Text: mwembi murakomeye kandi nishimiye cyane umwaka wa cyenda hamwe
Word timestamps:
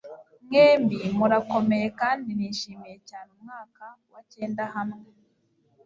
mwembi 0.47 0.99
murakomeye 1.17 1.87
kandi 1.99 2.29
nishimiye 2.37 2.97
cyane 3.09 3.27
umwaka 3.37 3.85
wa 4.13 4.21
cyenda 4.31 4.63
hamwe 4.73 5.03